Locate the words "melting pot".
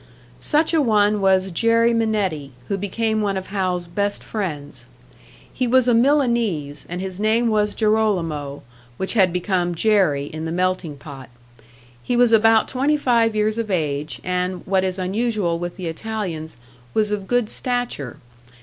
10.51-11.29